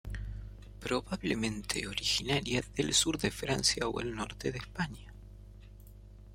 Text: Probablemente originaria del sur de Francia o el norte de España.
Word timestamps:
Probablemente 0.79 1.85
originaria 1.87 2.63
del 2.75 2.91
sur 2.91 3.19
de 3.19 3.29
Francia 3.29 3.87
o 3.87 3.99
el 4.01 4.15
norte 4.15 4.51
de 4.51 4.57
España. 4.57 5.13